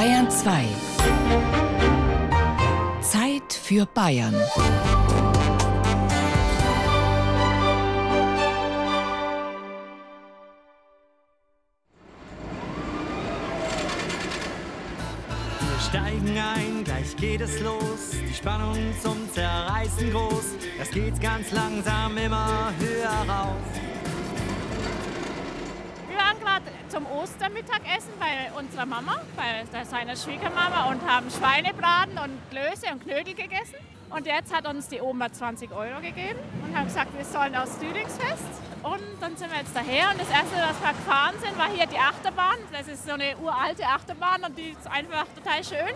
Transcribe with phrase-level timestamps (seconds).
[0.00, 0.64] Bayern 2.
[3.02, 4.34] Zeit für Bayern.
[15.86, 18.12] steigen ein, gleich geht es los.
[18.26, 20.54] Die Spannung zum Zerreißen groß.
[20.80, 23.89] Es geht ganz langsam immer höher rauf.
[26.90, 33.34] Zum Ostermittagessen bei unserer Mama, bei seiner Schwiegermama und haben Schweinebraten und Klöße und Knödel
[33.34, 33.76] gegessen.
[34.10, 37.78] Und jetzt hat uns die Oma 20 Euro gegeben und haben gesagt, wir sollen aus
[37.78, 38.42] Düdingsfest.
[38.82, 41.86] Und dann sind wir jetzt daher und das erste, was wir gefahren sind, war hier
[41.86, 42.58] die Achterbahn.
[42.72, 45.94] Das ist so eine uralte Achterbahn und die ist einfach total schön.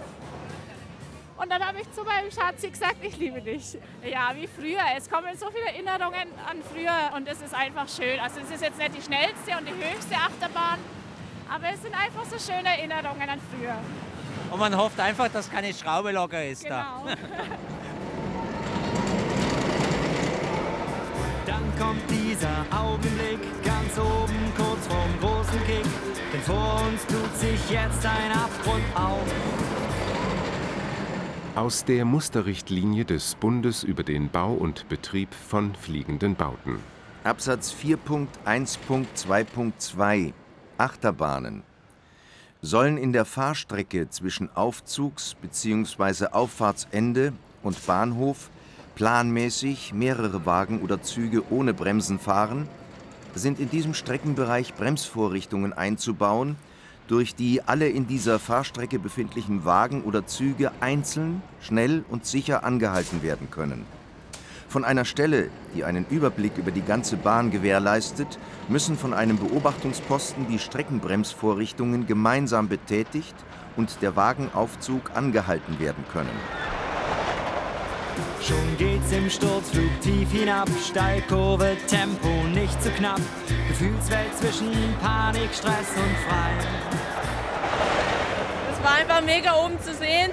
[1.36, 3.76] Und dann habe ich zu meinem Schatzi gesagt, ich liebe dich.
[4.04, 4.82] Ja, wie früher.
[4.96, 8.20] Es kommen so viele Erinnerungen an früher und es ist einfach schön.
[8.20, 10.78] Also es ist jetzt nicht die schnellste und die höchste Achterbahn,
[11.52, 13.76] aber es sind einfach so schöne Erinnerungen an früher.
[14.50, 17.04] Und man hofft einfach, dass keine Schraube locker ist genau.
[17.06, 17.14] da.
[21.46, 25.84] Dann kommt dieser Augenblick ganz oben, kurz vorm großen Kick.
[26.32, 29.83] Denn vor uns tut sich jetzt ein Abgrund auf.
[31.54, 36.80] Aus der Musterrichtlinie des Bundes über den Bau und Betrieb von fliegenden Bauten.
[37.22, 40.32] Absatz 4.1.2.2
[40.78, 41.62] Achterbahnen
[42.60, 46.26] sollen in der Fahrstrecke zwischen Aufzugs- bzw.
[46.32, 47.32] Auffahrtsende
[47.62, 48.50] und Bahnhof
[48.96, 52.68] planmäßig mehrere Wagen oder Züge ohne Bremsen fahren,
[53.36, 56.56] sind in diesem Streckenbereich Bremsvorrichtungen einzubauen,
[57.08, 63.22] durch die alle in dieser Fahrstrecke befindlichen Wagen oder Züge einzeln, schnell und sicher angehalten
[63.22, 63.84] werden können.
[64.68, 68.38] Von einer Stelle, die einen Überblick über die ganze Bahn gewährleistet,
[68.68, 73.36] müssen von einem Beobachtungsposten die Streckenbremsvorrichtungen gemeinsam betätigt
[73.76, 76.63] und der Wagenaufzug angehalten werden können.
[78.40, 83.20] Schon geht's im Sturzflug tief hinab, Steilkurve, Tempo nicht zu knapp,
[83.68, 86.52] Gefühlswelt zwischen Panik, Stress und frei.
[88.72, 90.30] Es war einfach mega oben zu sehen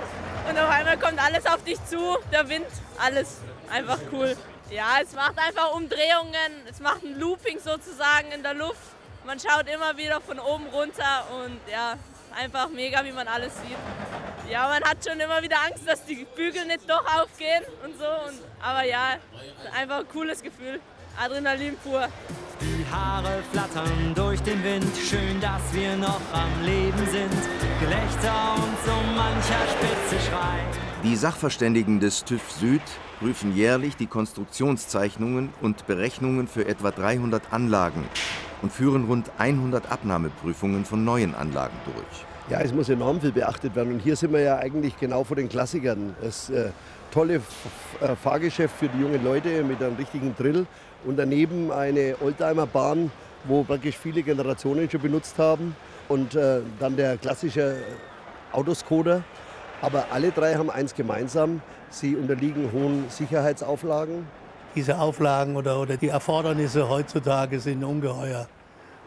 [0.49, 2.67] und auf einmal kommt alles auf dich zu, der Wind,
[2.99, 3.37] alles
[3.71, 4.35] einfach cool.
[4.69, 8.77] Ja, es macht einfach Umdrehungen, es macht ein Looping sozusagen in der Luft.
[9.25, 11.95] Man schaut immer wieder von oben runter und ja,
[12.35, 14.20] einfach mega, wie man alles sieht.
[14.51, 18.03] Ja, man hat schon immer wieder Angst, dass die Bügel nicht doch aufgehen und so.
[18.03, 19.15] Und, aber ja,
[19.79, 20.81] einfach ein cooles Gefühl.
[21.17, 22.05] Adrenalin pur.
[22.59, 27.31] Die Haare flattern durch den Wind, schön, dass wir noch am Leben sind.
[27.79, 30.59] Gelächter und so mancher spitze Schrei.
[31.03, 32.81] Die Sachverständigen des TÜV Süd
[33.19, 38.03] prüfen jährlich die Konstruktionszeichnungen und Berechnungen für etwa 300 Anlagen
[38.61, 42.25] und führen rund 100 Abnahmeprüfungen von neuen Anlagen durch.
[42.51, 43.93] Ja, es muss enorm viel beachtet werden.
[43.93, 46.13] Und hier sind wir ja eigentlich genau vor den Klassikern.
[46.21, 46.71] Das äh,
[47.09, 50.65] tolle äh, Fahrgeschäft für die jungen Leute mit einem richtigen Drill.
[51.05, 53.09] Und daneben eine Oldtimerbahn,
[53.45, 55.77] wo praktisch viele Generationen schon benutzt haben.
[56.09, 57.77] Und äh, dann der klassische
[58.51, 59.23] Autoscoder.
[59.81, 61.61] Aber alle drei haben eins gemeinsam.
[61.89, 64.27] Sie unterliegen hohen Sicherheitsauflagen.
[64.75, 68.45] Diese Auflagen oder, oder die Erfordernisse heutzutage sind ungeheuer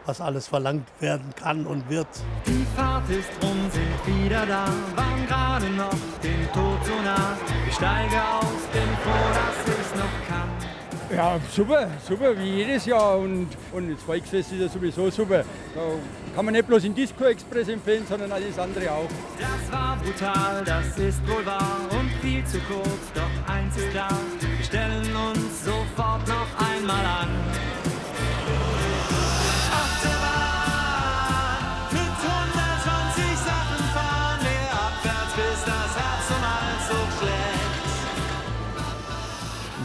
[0.05, 2.07] was alles verlangt werden kann und wird.
[2.45, 7.37] Die Fahrt ist rum, sind wieder da, waren gerade noch dem Tod so nah.
[7.67, 10.45] Ich steige aus, bin froh, dass ich's noch kann.
[11.15, 13.17] Ja, super, super, wie jedes Jahr.
[13.19, 15.43] Und, und das Volksfest ist ja sowieso super.
[15.73, 15.81] Da
[16.35, 19.07] kann man nicht bloß den Disco Express empfehlen, sondern alles andere auch.
[19.39, 22.87] Das war brutal, das ist wohl wahr und viel zu kurz.
[23.13, 27.29] Doch eins ist klar, wir stellen uns sofort noch einmal an.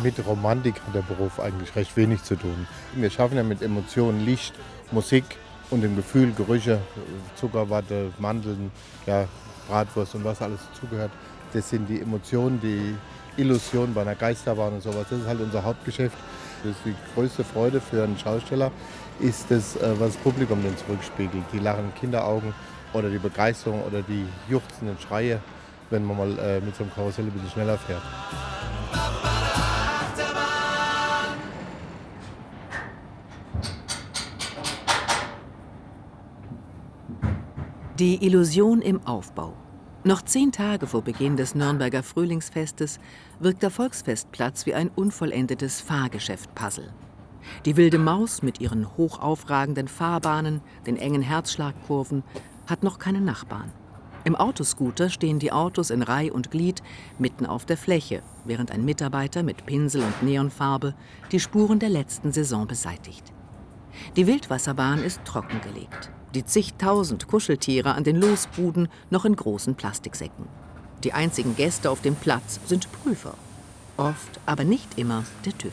[0.02, 2.66] Mit Romantik hat der Beruf eigentlich recht wenig zu tun.
[2.94, 4.54] Wir schaffen ja mit Emotionen, Licht,
[4.90, 5.24] Musik
[5.70, 6.80] und dem Gefühl, Gerüche,
[7.36, 8.70] Zuckerwatte, Mandeln,
[9.06, 9.26] ja,
[9.68, 11.10] Bratwurst und was alles zugehört.
[11.52, 12.94] Das sind die Emotionen, die
[13.40, 15.06] Illusionen bei einer Geisterbahn und sowas.
[15.10, 16.16] Das ist halt unser Hauptgeschäft.
[16.62, 18.70] Das ist die größte Freude für einen Schausteller,
[19.18, 21.44] ist das, äh, was das Publikum dann zurückspiegelt.
[21.52, 22.52] Die lachenden Kinderaugen
[22.92, 25.40] oder die Begeisterung oder die juchzenden Schreie,
[25.88, 28.02] wenn man mal äh, mit so einem Karussell ein bisschen schneller fährt.
[38.00, 39.52] Die Illusion im Aufbau.
[40.04, 42.98] Noch zehn Tage vor Beginn des Nürnberger Frühlingsfestes
[43.40, 46.94] wirkt der Volksfestplatz wie ein unvollendetes Fahrgeschäft-Puzzle.
[47.66, 52.22] Die wilde Maus mit ihren hochaufragenden Fahrbahnen, den engen Herzschlagkurven,
[52.66, 53.70] hat noch keine Nachbarn.
[54.24, 56.82] Im Autoscooter stehen die Autos in Reih und Glied
[57.18, 60.94] mitten auf der Fläche, während ein Mitarbeiter mit Pinsel und Neonfarbe
[61.32, 63.30] die Spuren der letzten Saison beseitigt.
[64.16, 66.10] Die Wildwasserbahn ist trockengelegt.
[66.34, 70.46] Die zigtausend Kuscheltiere an den Losbuden noch in großen Plastiksäcken.
[71.02, 73.34] Die einzigen Gäste auf dem Platz sind Prüfer.
[73.96, 75.72] Oft, aber nicht immer, der TÜV.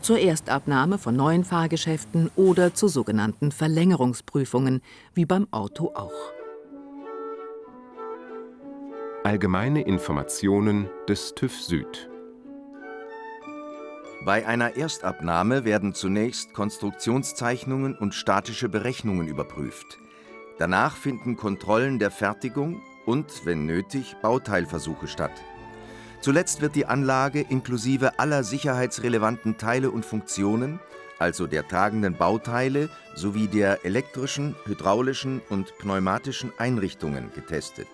[0.00, 4.82] Zur Erstabnahme von neuen Fahrgeschäften oder zu sogenannten Verlängerungsprüfungen,
[5.14, 6.12] wie beim Auto auch.
[9.24, 12.08] Allgemeine Informationen des TÜV Süd.
[14.26, 20.00] Bei einer Erstabnahme werden zunächst Konstruktionszeichnungen und statische Berechnungen überprüft.
[20.58, 25.30] Danach finden Kontrollen der Fertigung und, wenn nötig, Bauteilversuche statt.
[26.22, 30.80] Zuletzt wird die Anlage inklusive aller sicherheitsrelevanten Teile und Funktionen,
[31.20, 37.86] also der tragenden Bauteile sowie der elektrischen, hydraulischen und pneumatischen Einrichtungen getestet.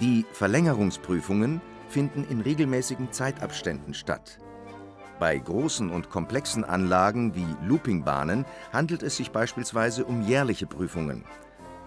[0.00, 4.40] Die Verlängerungsprüfungen finden in regelmäßigen Zeitabständen statt.
[5.18, 11.24] Bei großen und komplexen Anlagen wie Loopingbahnen handelt es sich beispielsweise um jährliche Prüfungen.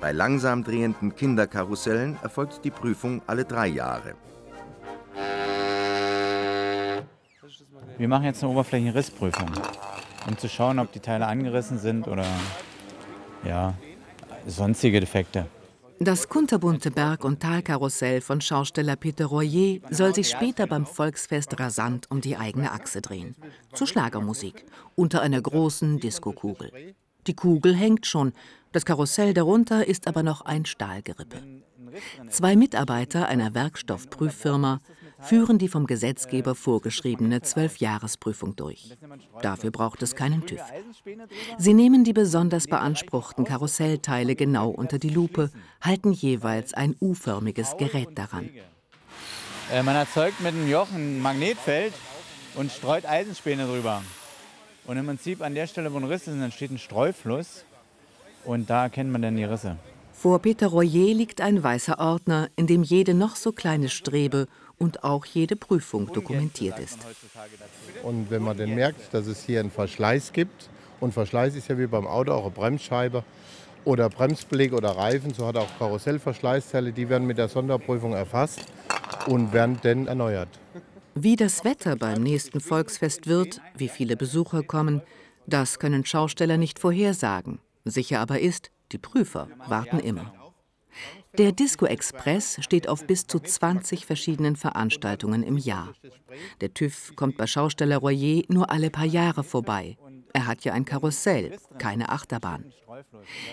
[0.01, 4.15] Bei langsam drehenden Kinderkarussellen erfolgt die Prüfung alle drei Jahre.
[7.97, 9.49] Wir machen jetzt eine Oberflächenrissprüfung,
[10.27, 12.25] um zu schauen, ob die Teile angerissen sind oder
[13.45, 13.75] ja,
[14.45, 15.45] sonstige Defekte.
[16.03, 22.09] Das kunterbunte Berg- und Talkarussell von Schausteller Peter Royer soll sich später beim Volksfest rasant
[22.09, 23.36] um die eigene Achse drehen.
[23.74, 24.65] Zur Schlagermusik,
[24.95, 26.95] unter einer großen Diskokugel.
[27.27, 28.33] Die Kugel hängt schon,
[28.71, 31.38] das Karussell darunter ist aber noch ein Stahlgerippe.
[32.31, 34.80] Zwei Mitarbeiter einer Werkstoffprüffirma
[35.21, 38.97] führen die vom Gesetzgeber vorgeschriebene Zwölfjahresprüfung durch.
[39.41, 40.62] Dafür braucht es keinen TÜV.
[41.57, 45.51] Sie nehmen die besonders beanspruchten Karussellteile genau unter die Lupe,
[45.81, 48.50] halten jeweils ein U-förmiges Gerät daran.
[49.71, 51.94] Äh, man erzeugt mit einem Joch ein Magnetfeld
[52.56, 54.01] und streut Eisenspäne drüber.
[54.85, 57.63] Und im Prinzip an der Stelle, wo ein Riss ist, entsteht ein Streufluss.
[58.44, 59.77] Und da erkennt man dann die Risse.
[60.12, 64.47] Vor Peter Royer liegt ein weißer Ordner, in dem jede noch so kleine Strebe
[64.81, 66.97] und auch jede Prüfung dokumentiert ist.
[68.01, 70.69] Und wenn man dann merkt, dass es hier einen Verschleiß gibt,
[70.99, 73.23] und Verschleiß ist ja wie beim Auto auch eine Bremsscheibe
[73.85, 78.61] oder Bremsbeleg oder Reifen, so hat auch Karussellverschleißteile, die werden mit der Sonderprüfung erfasst
[79.27, 80.49] und werden dann erneuert.
[81.13, 85.03] Wie das Wetter beim nächsten Volksfest wird, wie viele Besucher kommen,
[85.45, 87.59] das können Schausteller nicht vorhersagen.
[87.85, 90.33] Sicher aber ist, die Prüfer warten immer.
[91.37, 95.93] Der Disco Express steht auf bis zu 20 verschiedenen Veranstaltungen im Jahr.
[96.59, 99.97] Der TÜV kommt bei Schausteller Royer nur alle paar Jahre vorbei.
[100.33, 102.73] Er hat ja ein Karussell, keine Achterbahn.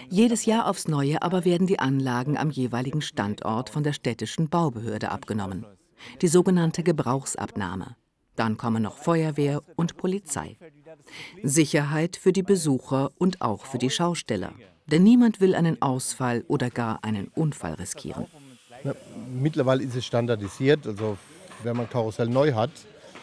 [0.08, 5.10] Jedes Jahr aufs Neue aber werden die Anlagen am jeweiligen Standort von der städtischen Baubehörde
[5.10, 5.64] abgenommen.
[6.20, 7.96] Die sogenannte Gebrauchsabnahme.
[8.38, 10.56] Dann kommen noch Feuerwehr und Polizei.
[11.42, 14.52] Sicherheit für die Besucher und auch für die Schausteller.
[14.86, 18.26] Denn niemand will einen Ausfall oder gar einen Unfall riskieren.
[18.84, 18.94] Ja,
[19.28, 20.86] mittlerweile ist es standardisiert.
[20.86, 21.18] Also
[21.64, 22.70] wenn man Karussell neu hat,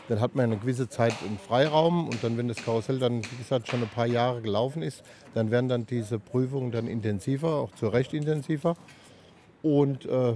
[0.10, 3.38] dann hat man eine gewisse Zeit einen Freiraum und dann, wenn das Karussell dann, wie
[3.38, 5.02] gesagt, schon ein paar Jahre gelaufen ist,
[5.34, 8.76] dann werden dann diese Prüfungen dann intensiver, auch zu Recht intensiver.
[9.64, 10.34] Und äh,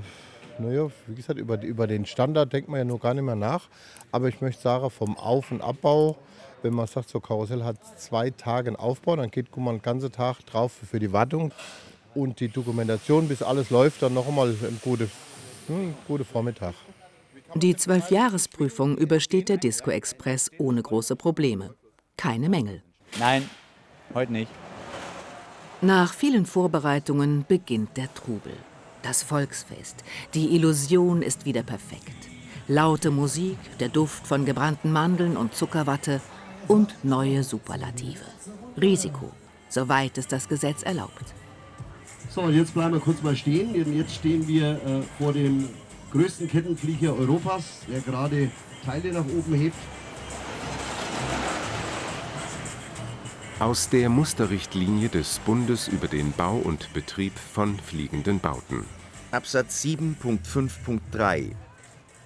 [0.60, 3.70] naja, wie gesagt, über, über den Standard denkt man ja nur gar nicht mehr nach.
[4.12, 6.18] Aber ich möchte sagen, vom Auf- und Abbau
[6.64, 10.12] wenn man sagt, so Karussell hat zwei Tage einen Aufbau, dann geht man den ganzen
[10.12, 11.52] Tag drauf für die Wartung
[12.16, 15.08] und die Dokumentation, bis alles läuft, dann noch einmal ein guter
[15.68, 16.74] hm, gute Vormittag.
[17.56, 21.76] Die Zwölfjahresprüfung übersteht der Disco Express ohne große Probleme.
[22.18, 22.84] Keine Mängel.
[23.20, 23.50] Nein,
[24.14, 24.52] heute nicht.
[25.82, 28.54] Nach vielen Vorbereitungen beginnt der Trubel.
[29.02, 30.04] Das Volksfest.
[30.34, 32.30] Die Illusion ist wieder perfekt.
[32.68, 36.22] Laute Musik, der Duft von gebrannten Mandeln und Zuckerwatte
[36.68, 38.26] und neue Superlative.
[38.80, 39.32] Risiko,
[39.70, 41.34] soweit es das Gesetz erlaubt.
[42.30, 43.74] So, jetzt bleiben wir kurz mal stehen.
[43.96, 45.70] Jetzt stehen wir äh, vor dem
[46.12, 48.52] größten Kettenflieger Europas, der gerade
[48.86, 49.76] Teile nach oben hebt.
[53.60, 58.86] Aus der Musterrichtlinie des Bundes über den Bau und Betrieb von fliegenden Bauten.
[59.32, 61.52] Absatz 7.5.3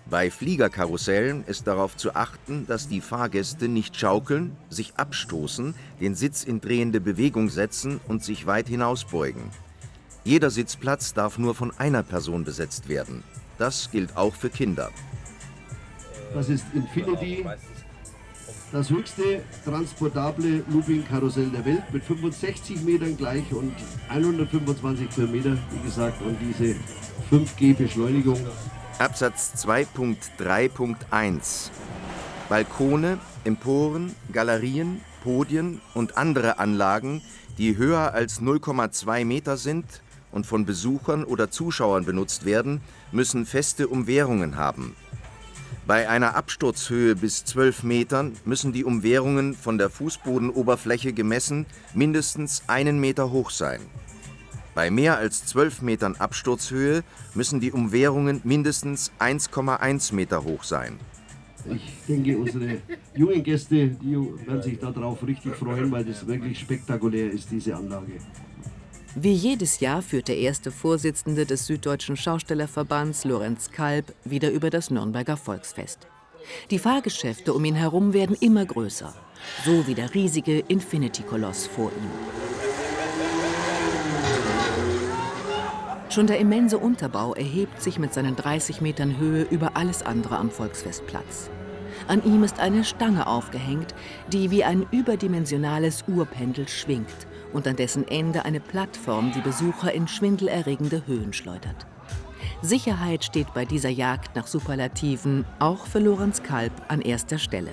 [0.05, 6.43] bei Fliegerkarussellen ist darauf zu achten, dass die Fahrgäste nicht schaukeln, sich abstoßen, den Sitz
[6.43, 9.43] in drehende Bewegung setzen und sich weit hinausbeugen.
[10.25, 13.23] Jeder Sitzplatz darf nur von einer Person besetzt werden.
[13.57, 14.91] Das gilt auch für Kinder.
[16.33, 17.45] Das ist Infinity,
[18.74, 23.74] das höchste transportable Looping-Karussell der Welt mit 65 Metern gleich und
[24.10, 26.22] 125 Kilometer, wie gesagt.
[26.24, 26.75] Und diese
[27.32, 28.39] 5G Beschleunigung.
[28.98, 31.70] Absatz 2.3.1
[32.50, 37.22] Balkone, Emporen, Galerien, Podien und andere Anlagen,
[37.58, 40.01] die höher als 0,2 Meter sind
[40.32, 44.96] und von Besuchern oder Zuschauern benutzt werden, müssen feste Umwehrungen haben.
[45.85, 53.01] Bei einer Absturzhöhe bis 12 Metern müssen die Umwehrungen von der Fußbodenoberfläche gemessen mindestens einen
[53.01, 53.81] Meter hoch sein.
[54.75, 57.03] Bei mehr als 12 Metern Absturzhöhe
[57.35, 60.99] müssen die Umwehrungen mindestens 1,1 Meter hoch sein.
[61.69, 62.77] Ich denke, unsere
[63.13, 68.13] jungen Gäste die werden sich darauf richtig freuen, weil das wirklich spektakulär ist, diese Anlage.
[69.15, 74.89] Wie jedes Jahr führt der erste Vorsitzende des Süddeutschen Schaustellerverbands, Lorenz Kalb, wieder über das
[74.89, 76.08] Nürnberger Volksfest.
[76.72, 79.13] Die Fahrgeschäfte um ihn herum werden immer größer,
[79.65, 82.10] so wie der riesige Infinity-Koloss vor ihm.
[86.10, 90.50] Schon der immense Unterbau erhebt sich mit seinen 30 Metern Höhe über alles andere am
[90.50, 91.51] Volksfestplatz.
[92.08, 93.93] An ihm ist eine Stange aufgehängt,
[94.32, 100.07] die wie ein überdimensionales Uhrpendel schwingt und an dessen Ende eine Plattform die Besucher in
[100.07, 101.86] schwindelerregende Höhen schleudert.
[102.62, 107.72] Sicherheit steht bei dieser Jagd nach Superlativen auch für Lorenz Kalb an erster Stelle.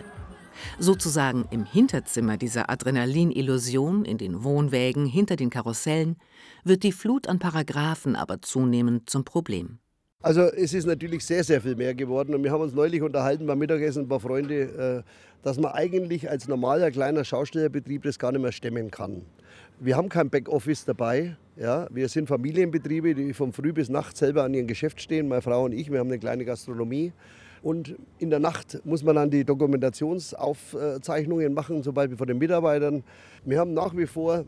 [0.78, 6.16] Sozusagen im Hinterzimmer dieser Adrenalin-Illusion in den Wohnwägen hinter den Karussellen
[6.64, 9.79] wird die Flut an Paragraphen aber zunehmend zum Problem.
[10.22, 13.46] Also es ist natürlich sehr, sehr viel mehr geworden und wir haben uns neulich unterhalten
[13.46, 15.02] beim Mittagessen ein paar Freunde, äh,
[15.42, 19.22] dass man eigentlich als normaler kleiner Schaustellerbetrieb das gar nicht mehr stemmen kann.
[19.78, 21.38] Wir haben kein Backoffice dabei.
[21.56, 21.86] Ja.
[21.90, 25.64] Wir sind Familienbetriebe, die von früh bis nacht selber an ihrem Geschäft stehen, meine Frau
[25.64, 25.90] und ich.
[25.90, 27.14] Wir haben eine kleine Gastronomie.
[27.62, 33.04] Und in der Nacht muss man dann die Dokumentationsaufzeichnungen machen, zum Beispiel von den Mitarbeitern.
[33.46, 34.44] Wir haben nach wie vor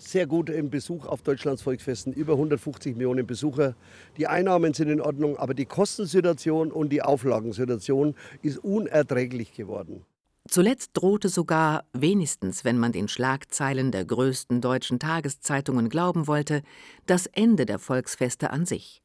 [0.00, 3.74] sehr gut im Besuch auf Deutschlands Volksfesten, über 150 Millionen Besucher.
[4.16, 10.04] Die Einnahmen sind in Ordnung, aber die Kostensituation und die Auflagensituation ist unerträglich geworden.
[10.48, 16.62] Zuletzt drohte sogar, wenigstens wenn man den Schlagzeilen der größten deutschen Tageszeitungen glauben wollte,
[17.06, 19.02] das Ende der Volksfeste an sich.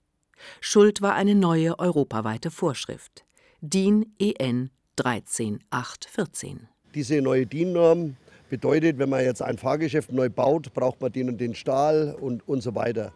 [0.59, 3.25] Schuld war eine neue europaweite Vorschrift,
[3.61, 6.67] DIN EN 13814.
[6.93, 8.15] Diese neue DIN-Norm
[8.49, 12.47] bedeutet, wenn man jetzt ein Fahrgeschäft neu baut, braucht man den und den Stahl und,
[12.47, 13.13] und so weiter.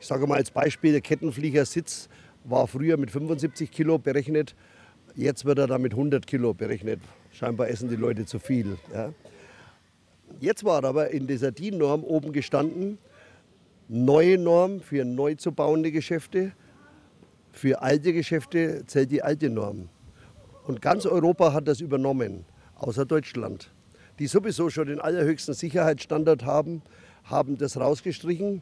[0.00, 2.08] Ich sage mal als Beispiel, der Kettenfliegersitz
[2.44, 4.54] war früher mit 75 Kilo berechnet,
[5.14, 7.00] jetzt wird er dann mit 100 Kilo berechnet.
[7.32, 8.78] Scheinbar essen die Leute zu viel.
[8.94, 9.12] Ja.
[10.38, 12.98] Jetzt war aber in dieser DIN-Norm oben gestanden,
[13.88, 16.52] neue Norm für neu zu bauende Geschäfte,
[17.52, 19.88] für alte Geschäfte zählt die alte Norm.
[20.66, 22.44] Und ganz Europa hat das übernommen,
[22.76, 23.72] außer Deutschland.
[24.20, 26.82] Die sowieso schon den allerhöchsten Sicherheitsstandard haben,
[27.24, 28.60] haben das rausgestrichen.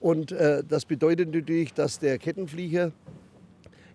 [0.00, 2.92] Und äh, das bedeutet natürlich, dass der Kettenflieger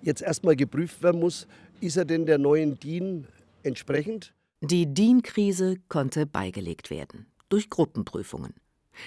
[0.04, 1.48] jetzt erstmal geprüft werden muss,
[1.82, 3.28] ist er denn der neuen DIN
[3.64, 4.34] entsprechend?
[4.62, 8.54] Die DIN-Krise konnte beigelegt werden durch Gruppenprüfungen.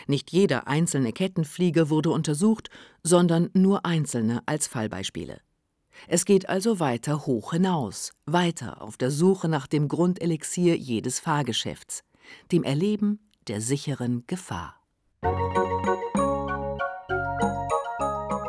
[0.08, 2.68] Nicht jeder einzelne Kettenflieger wurde untersucht,
[3.04, 5.40] sondern nur einzelne als Fallbeispiele.
[6.08, 12.04] Es geht also weiter hoch hinaus, weiter auf der Suche nach dem Grundelixier jedes Fahrgeschäfts,
[12.52, 14.80] dem Erleben der sicheren Gefahr.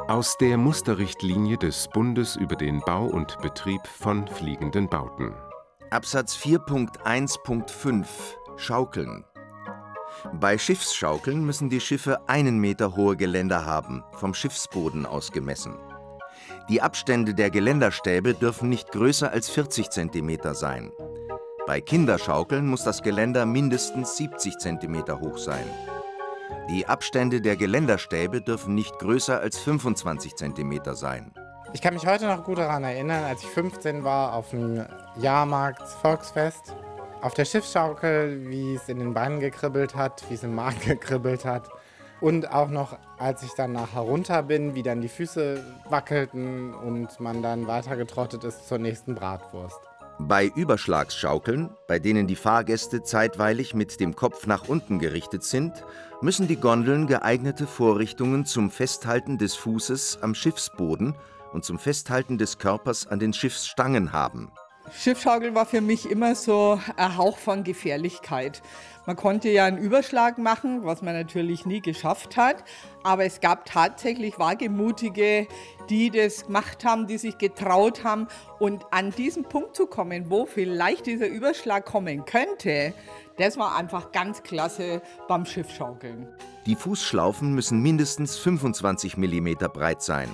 [0.08, 5.34] Aus der Musterrichtlinie des Bundes über den Bau und Betrieb von fliegenden Bauten.
[5.92, 8.06] Absatz 4.1.5
[8.58, 9.24] Schaukeln
[10.34, 15.76] bei Schiffsschaukeln müssen die Schiffe einen Meter hohe Geländer haben, vom Schiffsboden aus gemessen.
[16.70, 20.92] Die Abstände der Geländerstäbe dürfen nicht größer als 40 cm sein.
[21.66, 25.64] Bei Kinderschaukeln muss das Geländer mindestens 70 cm hoch sein.
[26.70, 31.32] Die Abstände der Geländerstäbe dürfen nicht größer als 25 cm sein.
[31.72, 35.88] Ich kann mich heute noch gut daran erinnern, als ich 15 war auf dem Jahrmarkt
[36.02, 36.76] Volksfest
[37.22, 41.46] auf der Schiffsschaukel, wie es in den Beinen gekribbelt hat, wie es im Magen gekribbelt
[41.46, 41.70] hat.
[42.20, 47.20] Und auch noch, als ich dann nachher runter bin, wie dann die Füße wackelten und
[47.20, 49.80] man dann weitergetrottet ist zur nächsten Bratwurst.
[50.20, 55.74] Bei Überschlagsschaukeln, bei denen die Fahrgäste zeitweilig mit dem Kopf nach unten gerichtet sind,
[56.22, 61.14] müssen die Gondeln geeignete Vorrichtungen zum Festhalten des Fußes am Schiffsboden
[61.54, 64.52] und zum Festhalten des Körpers an den Schiffsstangen haben.
[64.92, 68.62] Schiffschaukel war für mich immer so ein Hauch von Gefährlichkeit.
[69.06, 72.64] Man konnte ja einen Überschlag machen, was man natürlich nie geschafft hat.
[73.04, 75.48] Aber es gab tatsächlich Wagemutige,
[75.90, 78.28] die das gemacht haben, die sich getraut haben.
[78.60, 82.94] Und an diesen Punkt zu kommen, wo vielleicht dieser Überschlag kommen könnte,
[83.38, 86.28] das war einfach ganz klasse beim Schiffschaukeln.
[86.66, 90.30] Die Fußschlaufen müssen mindestens 25 mm breit sein.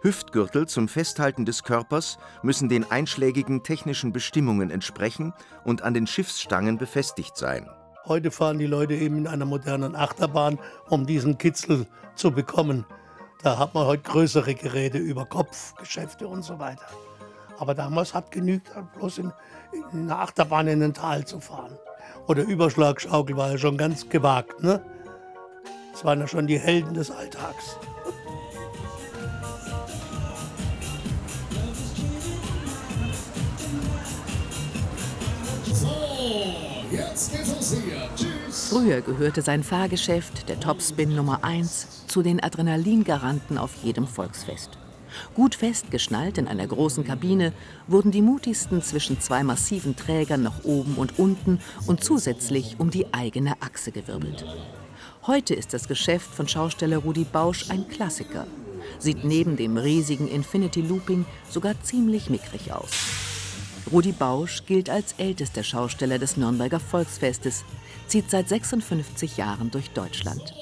[0.00, 6.78] Hüftgürtel zum Festhalten des Körpers müssen den einschlägigen technischen Bestimmungen entsprechen und an den Schiffsstangen
[6.78, 7.68] befestigt sein.
[8.06, 12.86] Heute fahren die Leute eben in einer modernen Achterbahn, um diesen Kitzel zu bekommen.
[13.42, 16.86] Da hat man heute größere Geräte über Kopfgeschäfte und so weiter.
[17.58, 19.32] Aber damals hat genügt, bloß in,
[19.92, 21.76] in eine Achterbahn in ein Tal zu fahren.
[22.28, 24.62] Oder Überschlagschaukel war ja schon ganz gewagt.
[24.62, 24.80] Ne?
[25.92, 27.78] Das waren ja schon die Helden des Alltags.
[38.68, 44.76] Früher gehörte sein Fahrgeschäft, der Topspin Nummer 1, zu den Adrenalingaranten auf jedem Volksfest.
[45.34, 47.54] Gut festgeschnallt in einer großen Kabine
[47.86, 53.14] wurden die mutigsten zwischen zwei massiven Trägern nach oben und unten und zusätzlich um die
[53.14, 54.44] eigene Achse gewirbelt.
[55.26, 58.46] Heute ist das Geschäft von Schausteller Rudi Bausch ein Klassiker.
[58.98, 62.90] Sieht neben dem riesigen Infinity Looping sogar ziemlich mickrig aus.
[63.90, 67.64] Rudi Bausch gilt als ältester Schausteller des Nürnberger Volksfestes,
[68.06, 70.54] zieht seit 56 Jahren durch Deutschland.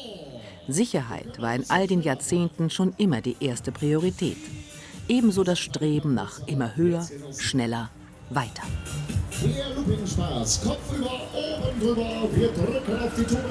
[0.68, 4.37] Sicherheit war in all den Jahrzehnten schon immer die erste Priorität.
[5.09, 7.06] Ebenso das Streben nach immer höher,
[7.38, 7.90] schneller,
[8.30, 8.62] weiter.
[9.45, 13.45] Mehr Looping-Spaß, Kopf über, oben drüber, wir drücken auf die Tube.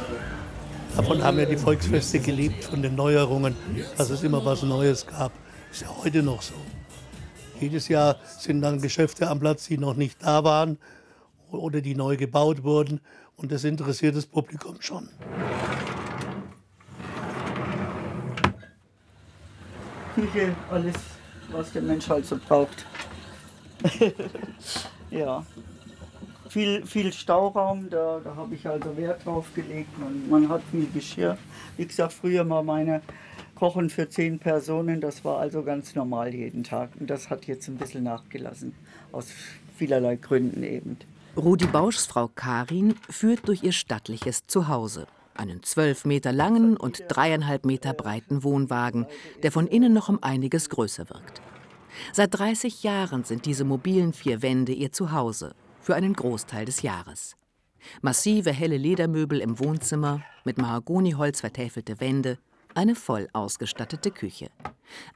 [0.95, 3.55] Davon haben ja die Volksfeste gelebt, von den Neuerungen,
[3.97, 5.31] dass es immer was Neues gab.
[5.71, 6.53] Ist ja heute noch so.
[7.59, 10.77] Jedes Jahr sind dann Geschäfte am Platz, die noch nicht da waren
[11.51, 12.99] oder die neu gebaut wurden.
[13.37, 15.09] Und das interessiert das Publikum schon.
[20.15, 20.95] Küche, alles,
[21.51, 22.85] was der Mensch halt so braucht.
[25.11, 25.45] ja.
[26.49, 29.89] Viel, viel Stauraum, da, da habe ich also Wert drauf gelegt.
[29.99, 31.37] Man, man hat viel Geschirr.
[31.75, 33.01] Wie gesagt, früher mal meine
[33.55, 36.91] Kochen für zehn Personen, das war also ganz normal jeden Tag.
[36.99, 38.73] Und das hat jetzt ein bisschen nachgelassen,
[39.11, 39.27] aus
[39.77, 40.97] vielerlei Gründen eben.
[41.37, 45.07] Rudi Bauschs Frau Karin führt durch ihr stattliches Zuhause.
[45.33, 49.05] Einen zwölf Meter langen und dreieinhalb Meter breiten Wohnwagen,
[49.43, 51.41] der von innen noch um einiges größer wirkt.
[52.13, 57.35] Seit 30 Jahren sind diese mobilen vier Wände ihr Zuhause, für einen Großteil des Jahres.
[58.01, 62.37] Massive helle Ledermöbel im Wohnzimmer, mit Mahagoniholz vertäfelte Wände,
[62.75, 64.49] eine voll ausgestattete Küche.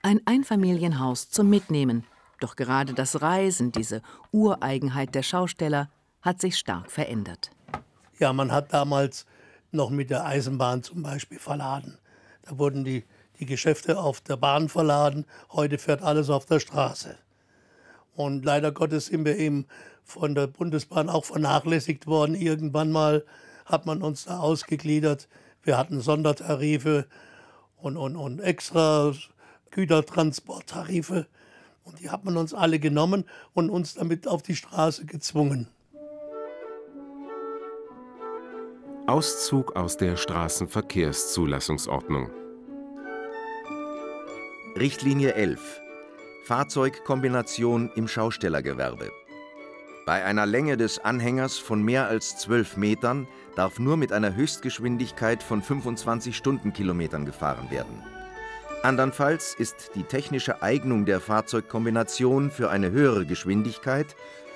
[0.02, 2.06] Ein Einfamilienhaus zum Mitnehmen,
[2.40, 5.90] doch gerade das Reisen, diese Ureigenheit der Schausteller,
[6.22, 7.52] hat sich stark verändert.
[8.18, 9.26] Ja, man hat damals
[9.72, 11.98] noch mit der Eisenbahn zum Beispiel verladen.
[12.44, 13.06] Da wurden die,
[13.40, 17.18] die Geschäfte auf der Bahn verladen, heute fährt alles auf der Straße.
[18.16, 19.66] Und leider Gottes sind wir eben
[20.04, 22.36] von der Bundesbahn auch vernachlässigt worden.
[22.36, 23.24] Irgendwann mal
[23.66, 25.30] hat man uns da ausgegliedert.
[25.62, 27.08] Wir hatten Sondertarife
[27.82, 29.14] und, und, und extra
[29.72, 31.26] Gütertransporttarife.
[31.84, 35.68] Und die hat man uns alle genommen und uns damit auf die Straße gezwungen.
[39.08, 42.30] Auszug aus der Straßenverkehrszulassungsordnung.
[44.78, 45.82] Richtlinie 11.
[46.46, 49.10] Fahrzeugkombination im Schaustellergewerbe.
[50.06, 53.28] Bei einer Länge des Anhängers von mehr als 12 Metern
[53.60, 58.02] darf nur mit einer Höchstgeschwindigkeit von 25 Stundenkilometern gefahren werden.
[58.84, 64.16] Andernfalls ist die technische Eignung der Fahrzeugkombination für eine höhere Geschwindigkeit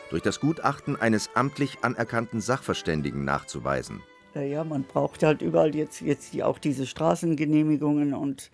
[0.09, 4.01] durch das Gutachten eines amtlich anerkannten Sachverständigen nachzuweisen.
[4.35, 8.51] Ja, man braucht halt überall jetzt, jetzt die, auch diese Straßengenehmigungen und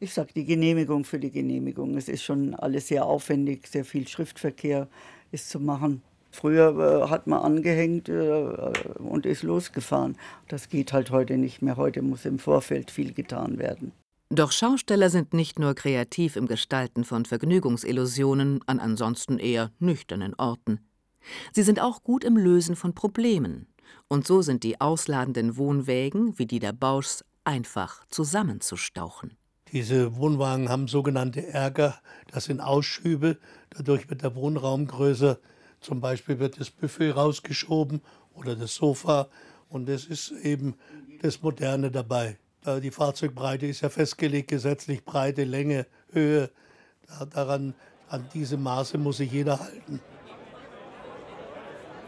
[0.00, 1.96] ich sage die Genehmigung für die Genehmigung.
[1.96, 4.88] Es ist schon alles sehr aufwendig, sehr viel Schriftverkehr
[5.30, 6.02] ist zu machen.
[6.30, 8.42] Früher äh, hat man angehängt äh,
[8.98, 10.16] und ist losgefahren.
[10.48, 11.76] Das geht halt heute nicht mehr.
[11.76, 13.92] Heute muss im Vorfeld viel getan werden.
[14.30, 20.80] Doch Schausteller sind nicht nur kreativ im Gestalten von Vergnügungsillusionen an ansonsten eher nüchternen Orten.
[21.52, 23.66] Sie sind auch gut im Lösen von Problemen,
[24.08, 29.36] und so sind die ausladenden Wohnwägen wie die der Bauschs einfach zusammenzustauchen.
[29.72, 31.98] Diese Wohnwagen haben sogenannte Ärger,
[32.32, 33.38] das sind Ausschübe,
[33.70, 35.38] dadurch wird der Wohnraum größer.
[35.80, 38.00] Zum Beispiel wird das Buffet rausgeschoben
[38.34, 39.28] oder das Sofa
[39.68, 40.74] und das ist eben
[41.22, 42.38] das Moderne dabei.
[42.82, 46.50] Die Fahrzeugbreite ist ja festgelegt, gesetzlich Breite, Länge, Höhe.
[47.30, 47.74] Daran,
[48.08, 50.00] an diese Maße muss sich jeder halten.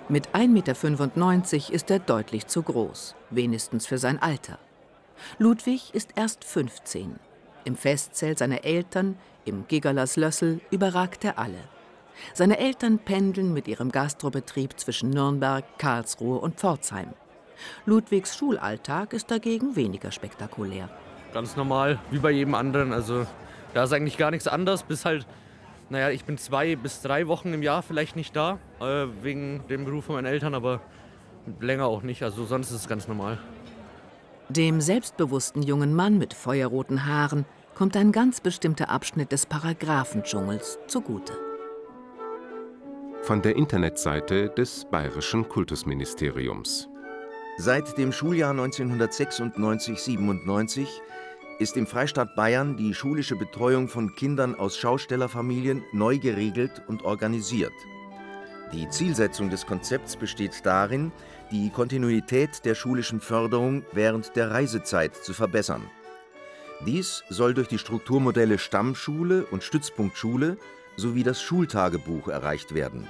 [0.08, 4.58] Mit 1,95 Meter ist er deutlich zu groß, wenigstens für sein Alter.
[5.38, 7.20] Ludwig ist erst 15.
[7.64, 11.60] Im Festzelt seiner Eltern, im Gigerlas Lössel, überragt er alle.
[12.34, 17.08] Seine Eltern pendeln mit ihrem Gastrobetrieb zwischen Nürnberg, Karlsruhe und Pforzheim.
[17.86, 20.88] Ludwigs Schulalltag ist dagegen weniger spektakulär.
[21.32, 22.92] Ganz normal, wie bei jedem anderen.
[22.92, 23.26] Also
[23.72, 25.26] Da ist eigentlich gar nichts anders, bis halt,
[25.90, 29.84] naja, ich bin zwei bis drei Wochen im Jahr vielleicht nicht da, äh, wegen dem
[29.84, 30.80] Beruf von meinen Eltern, aber
[31.60, 32.22] länger auch nicht.
[32.22, 33.38] Also sonst ist es ganz normal.
[34.48, 37.44] Dem selbstbewussten jungen Mann mit feuerroten Haaren
[37.76, 41.32] kommt ein ganz bestimmter Abschnitt des Paragraphendschungels zugute.
[43.30, 46.88] Von der Internetseite des Bayerischen Kultusministeriums.
[47.58, 50.88] Seit dem Schuljahr 1996-97
[51.60, 57.70] ist im Freistaat Bayern die schulische Betreuung von Kindern aus Schaustellerfamilien neu geregelt und organisiert.
[58.72, 61.12] Die Zielsetzung des Konzepts besteht darin,
[61.52, 65.88] die Kontinuität der schulischen Förderung während der Reisezeit zu verbessern.
[66.84, 70.56] Dies soll durch die Strukturmodelle Stammschule und Stützpunktschule
[70.96, 73.06] sowie das Schultagebuch erreicht werden.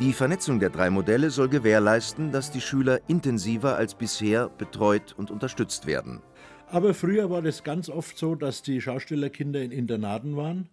[0.00, 5.30] Die Vernetzung der drei Modelle soll gewährleisten, dass die Schüler intensiver als bisher betreut und
[5.30, 6.20] unterstützt werden.
[6.68, 10.68] Aber früher war das ganz oft so, dass die Schaustellerkinder in Internaten waren,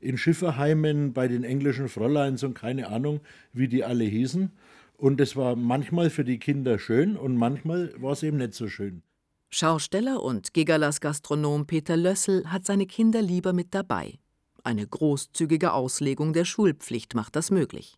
[0.00, 3.20] in Schifferheimen bei den englischen Fräuleins und keine Ahnung,
[3.52, 4.50] wie die alle hießen.
[4.96, 8.68] Und es war manchmal für die Kinder schön und manchmal war es eben nicht so
[8.68, 9.02] schön.
[9.50, 14.18] Schausteller und Gigalas Gastronom Peter Lössel hat seine Kinder lieber mit dabei.
[14.64, 17.96] Eine großzügige Auslegung der Schulpflicht macht das möglich.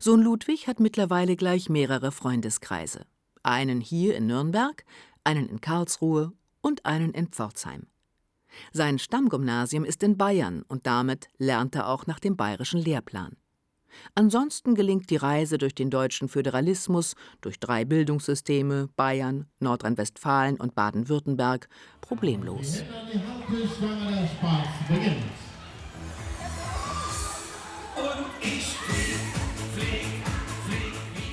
[0.00, 3.06] Sohn Ludwig hat mittlerweile gleich mehrere Freundeskreise.
[3.42, 4.84] Einen hier in Nürnberg,
[5.24, 7.86] einen in Karlsruhe und einen in Pforzheim.
[8.72, 13.36] Sein Stammgymnasium ist in Bayern und damit lernt er auch nach dem bayerischen Lehrplan.
[14.14, 21.68] Ansonsten gelingt die Reise durch den deutschen Föderalismus, durch drei Bildungssysteme Bayern, Nordrhein-Westfalen und Baden-Württemberg
[22.00, 22.82] problemlos.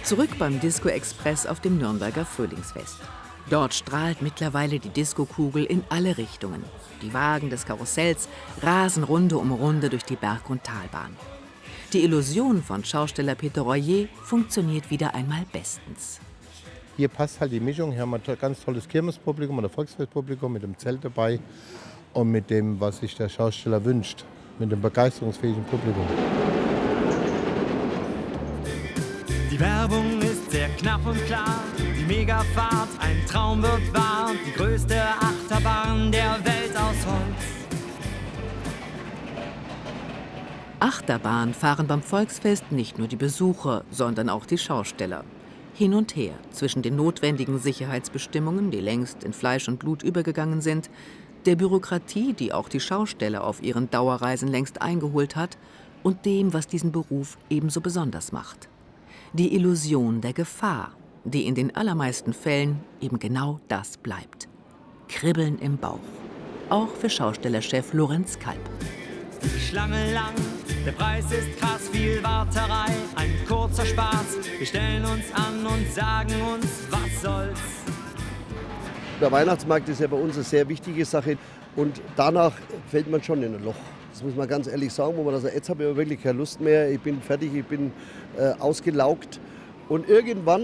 [0.05, 2.99] Zurück beim Disco Express auf dem Nürnberger Frühlingsfest.
[3.49, 6.63] Dort strahlt mittlerweile die Diskokugel in alle Richtungen.
[7.01, 8.29] Die Wagen des Karussells
[8.61, 11.15] rasen Runde um Runde durch die Berg- und Talbahn.
[11.91, 16.19] Die Illusion von Schausteller Peter Royer funktioniert wieder einmal bestens.
[16.97, 17.91] Hier passt halt die Mischung.
[17.91, 21.39] Hier haben wir ein ganz tolles Kirmespublikum oder Volksfestpublikum mit dem Zelt dabei
[22.13, 24.23] und mit dem, was sich der Schausteller wünscht,
[24.59, 26.05] mit dem begeisterungsfähigen Publikum.
[29.55, 31.63] Die Werbung ist sehr knapp und klar.
[31.77, 34.31] Die Megafahrt, ein Traum wird wahr.
[34.45, 37.45] Die größte Achterbahn der Welt aus Holz.
[40.81, 45.23] Achterbahn fahren beim Volksfest nicht nur die Besucher, sondern auch die Schausteller.
[45.73, 50.89] Hin und her zwischen den notwendigen Sicherheitsbestimmungen, die längst in Fleisch und Blut übergegangen sind,
[51.45, 55.57] der Bürokratie, die auch die Schausteller auf ihren Dauerreisen längst eingeholt hat,
[56.03, 58.67] und dem, was diesen Beruf ebenso besonders macht.
[59.37, 60.93] Die Illusion der Gefahr,
[61.25, 64.47] die in den allermeisten Fällen eben genau das bleibt.
[65.09, 65.99] Kribbeln im Bauch.
[66.69, 68.61] Auch für Schaustellerchef Lorenz Kalb.
[69.43, 70.33] Die Schlange lang,
[70.85, 74.37] der Preis ist krass, viel Warterei, ein kurzer Spaß.
[74.57, 77.59] Wir stellen uns an und sagen uns, was soll's.
[79.19, 81.37] Der Weihnachtsmarkt ist ja bei uns eine sehr wichtige Sache
[81.75, 82.53] und danach
[82.89, 83.75] fällt man schon in ein Loch.
[84.15, 86.61] Das muss man ganz ehrlich sagen, wo man sagt, jetzt habe ich wirklich keine Lust
[86.61, 87.91] mehr, ich bin fertig, ich bin
[88.39, 89.41] äh, ausgelaugt.
[89.89, 90.61] Und irgendwann,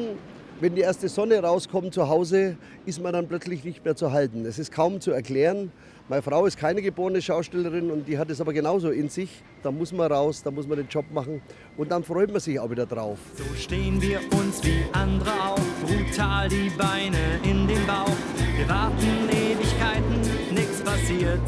[0.62, 4.46] wenn die erste Sonne rauskommt zu Hause, ist man dann plötzlich nicht mehr zu halten.
[4.46, 5.70] Es ist kaum zu erklären.
[6.08, 9.44] Meine Frau ist keine geborene Schaustellerin und die hat es aber genauso in sich.
[9.64, 11.42] Da muss man raus, da muss man den Job machen
[11.76, 13.20] und dann freut man sich auch wieder drauf.
[13.36, 18.16] So stehen wir uns wie andere auch, brutal die Beine in den Bauch.
[18.56, 21.42] Wir warten Ewigkeiten, nichts passiert.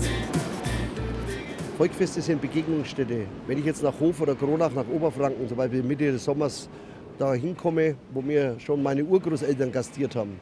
[1.77, 3.25] Volkfeste sind Begegnungsstätte.
[3.47, 6.69] Wenn ich jetzt nach Hof oder Kronach, nach Oberfranken, zum Beispiel Mitte des Sommers,
[7.17, 10.39] da hinkomme, wo mir schon meine Urgroßeltern gastiert haben,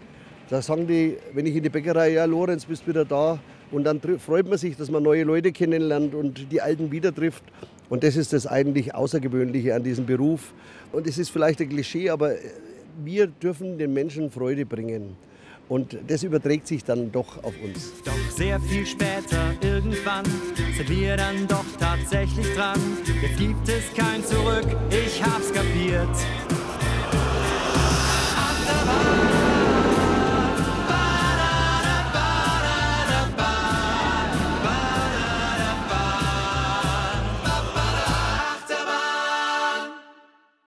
[0.49, 3.39] da sagen die, wenn ich in die Bäckerei, ja, Lorenz, bist wieder da.
[3.71, 7.43] Und dann freut man sich, dass man neue Leute kennenlernt und die Alten wieder trifft.
[7.89, 10.53] Und das ist das eigentlich Außergewöhnliche an diesem Beruf.
[10.91, 12.33] Und es ist vielleicht ein Klischee, aber
[13.01, 15.15] wir dürfen den Menschen Freude bringen.
[15.71, 17.93] Und das überträgt sich dann doch auf uns.
[18.03, 20.25] Doch sehr viel später, irgendwann,
[20.75, 22.77] sind wir dann doch tatsächlich dran.
[23.21, 26.09] Jetzt gibt es kein Zurück, ich hab's kapiert.